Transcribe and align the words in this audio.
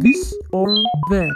This 0.00 0.34
or 0.50 0.70
that. 1.10 1.34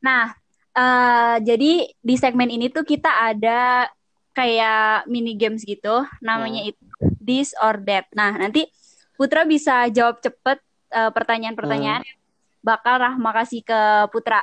Nah, 0.00 0.36
eh, 0.72 1.36
jadi 1.40 1.72
di 1.90 2.14
segmen 2.14 2.48
ini 2.48 2.68
tuh 2.68 2.84
kita 2.84 3.08
ada 3.32 3.88
kayak 4.34 5.06
mini 5.06 5.38
games 5.38 5.62
gitu, 5.62 6.04
namanya 6.20 6.60
Hmm. 6.66 6.70
itu 6.74 6.82
this 7.18 7.54
or 7.58 7.78
that. 7.84 8.06
Nah, 8.12 8.34
nanti 8.34 8.66
Putra 9.14 9.46
bisa 9.46 9.86
jawab 9.88 10.18
cepet 10.18 10.58
eh, 10.90 11.10
pertanyaan-pertanyaan 11.10 12.02
yang 12.06 12.18
bakal 12.62 12.98
Rahma 12.98 13.34
kasih 13.34 13.62
ke 13.62 13.80
Putra. 14.10 14.38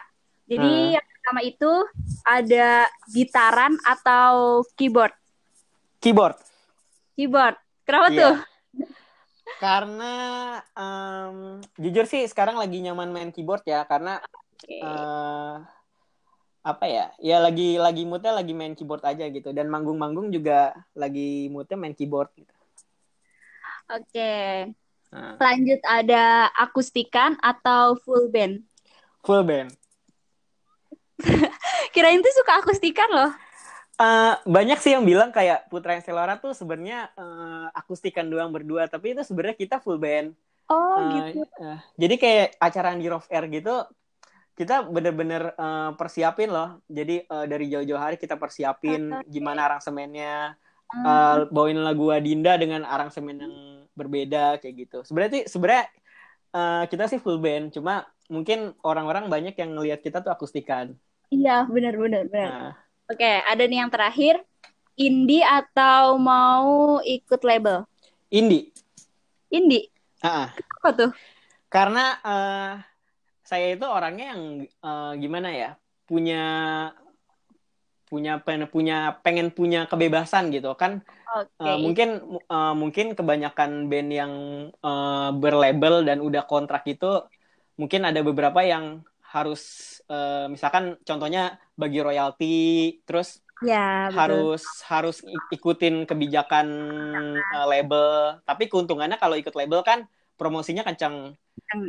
Jadi 0.45 0.68
Hmm. 0.68 0.93
yang 0.99 1.05
pertama 1.07 1.39
itu 1.41 1.71
ada 2.23 2.68
gitaran 3.07 3.71
atau 3.81 4.59
keyboard? 4.75 5.15
Keyboard. 5.99 6.36
Keyboard. 7.15 7.55
Kenapa 7.88 8.07
Iya. 8.09 8.20
tuh? 8.20 8.36
Karena 9.61 10.13
em, 10.73 11.61
jujur 11.77 12.09
sih 12.09 12.25
sekarang 12.25 12.57
lagi 12.57 12.81
nyaman 12.81 13.13
main 13.13 13.29
keyboard 13.29 13.61
ya 13.61 13.85
karena 13.85 14.17
Oke. 14.57 14.81
eh 14.81 15.55
apa 16.65 16.85
ya? 16.89 17.13
Ya 17.21 17.38
lagi 17.38 17.77
lagi 17.77 18.09
moodnya 18.09 18.33
lagi 18.33 18.57
main 18.57 18.73
keyboard 18.73 19.05
aja 19.05 19.29
gitu 19.29 19.53
dan 19.53 19.69
manggung-manggung 19.69 20.33
juga 20.33 20.73
lagi 20.97 21.45
moodnya 21.53 21.77
main 21.77 21.93
keyboard 21.93 22.33
gitu. 22.33 22.49
Oke. 23.85 24.33
Nah, 25.13 25.38
Lanjut 25.38 25.81
ada 25.85 26.49
akustikan 26.57 27.38
atau 27.38 27.99
full 28.02 28.33
band? 28.33 28.66
full 29.21 29.45
band. 29.45 29.69
Kirain 31.93 32.17
tuh 32.17 32.33
suka 32.33 32.66
akustikan 32.66 33.09
loh. 33.13 33.30
Eh, 34.02 34.33
banyak 34.49 34.81
sih 34.81 34.97
yang 34.97 35.05
bilang 35.05 35.30
kayak 35.30 35.69
Putra 35.69 35.93
yang 35.93 36.02
Selora 36.02 36.33
tuh 36.41 36.57
sebenarnya 36.57 37.13
eh, 37.13 37.60
akustikan 37.80 38.25
doang 38.31 38.52
berdua, 38.55 38.88
tapi 38.91 39.13
itu 39.16 39.21
sebenarnya 39.27 39.57
kita 39.57 39.75
full 39.84 39.98
band. 40.02 40.34
Oh 40.70 40.98
Eh, 40.99 41.35
gitu. 41.35 41.39
eh, 41.63 41.77
jadi 42.02 42.16
kayak 42.21 42.47
acara 42.59 42.89
di 42.99 43.07
Rough 43.11 43.27
Air 43.31 43.45
gitu, 43.52 43.73
kita 44.59 44.73
bener-bener 44.95 45.44
eh, 45.55 45.89
persiapin 45.99 46.49
loh. 46.52 46.80
Jadi 46.88 47.25
eh, 47.25 47.45
dari 47.52 47.66
jauh-jauh 47.72 48.02
hari 48.02 48.16
kita 48.19 48.36
persiapin 48.38 49.02
Oke. 49.19 49.27
gimana 49.36 49.59
aransemennya, 49.67 50.55
Hmm. 50.92 51.47
bawain 51.55 51.80
lagu 51.80 52.11
Adinda 52.11 52.59
dengan 52.59 52.83
aransemen 52.83 53.39
yang 53.39 53.55
berbeda 53.95 54.59
kayak 54.59 54.75
gitu. 54.75 54.97
Sebenarnya 55.08 55.31
sih 55.39 55.44
sebenarnya 55.47 55.86
eh, 56.55 56.83
kita 56.92 57.03
sih 57.11 57.19
full 57.23 57.39
band, 57.39 57.72
cuma 57.75 58.03
mungkin 58.27 58.75
orang-orang 58.83 59.31
banyak 59.31 59.55
yang 59.55 59.72
ngelihat 59.75 59.99
kita 60.03 60.19
tuh 60.19 60.31
akustikan. 60.36 60.92
Iya, 61.31 61.64
benar-benar 61.72 62.27
benar. 62.27 62.52
Nah, 62.52 62.72
Oke, 63.11 63.27
ada 63.27 63.64
nih 63.67 63.77
yang 63.83 63.92
terakhir. 63.92 64.36
Indie 65.02 65.41
atau 65.41 66.21
mau 66.21 67.02
ikut 67.02 67.41
label? 67.41 67.89
indie. 68.30 68.69
Indie. 69.49 69.89
Ah, 70.21 70.45
ah. 70.45 70.47
Apa 70.53 70.89
tuh? 70.93 71.11
karena 71.71 72.19
eh, 72.19 72.73
saya 73.47 73.67
itu 73.71 73.88
orangnya 73.88 74.35
yang 74.35 74.43
eh, 74.67 75.11
gimana 75.23 75.49
ya 75.55 75.71
punya 76.03 76.43
punya 78.11 78.43
pen- 78.43 78.67
punya 78.67 79.16
pengen 79.23 79.55
punya 79.55 79.88
kebebasan 79.88 80.52
gitu 80.52 80.75
kan 80.75 80.99
Oke. 81.31 81.63
Eh, 81.63 81.77
mungkin 81.80 82.09
eh, 82.43 82.73
mungkin 82.75 83.15
kebanyakan 83.15 83.88
band 83.88 84.09
yang 84.11 84.33
eh, 84.75 85.30
berlabel 85.39 86.03
dan 86.03 86.19
udah 86.19 86.43
kontrak 86.43 86.83
itu 86.91 87.23
mungkin 87.80 88.03
ada 88.03 88.19
beberapa 88.19 88.59
yang 88.67 89.08
harus 89.31 89.95
eh, 90.11 90.52
misalkan 90.52 90.99
contohnya 91.08 91.55
bagi 91.80 92.03
royalti 92.03 92.55
terus 93.08 93.39
Ya, 93.62 94.12
betul. 94.16 94.42
harus 94.42 94.62
harus 94.92 95.16
ikutin 95.56 95.95
kebijakan 96.09 96.67
eh, 97.54 97.66
label 97.72 98.06
tapi 98.48 98.64
keuntungannya 98.72 99.17
kalau 99.22 99.36
ikut 99.42 99.56
label 99.59 99.81
kan 99.90 100.00
promosinya 100.40 100.84
kencang 100.88 101.16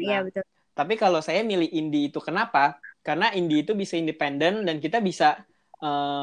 Iya, 0.03 0.15
Nah, 0.15 0.20
betul. 0.25 0.45
tapi 0.78 0.95
kalau 1.03 1.20
saya 1.27 1.41
milih 1.50 1.69
indie 1.78 2.03
itu 2.09 2.19
kenapa? 2.28 2.59
Karena 3.06 3.27
indie 3.39 3.59
itu 3.65 3.73
bisa 3.83 3.95
independen 4.00 4.53
dan 4.69 4.77
kita 4.84 4.98
bisa 5.09 5.27
eh, 5.84 6.20